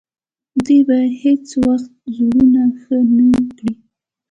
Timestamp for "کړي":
3.57-3.73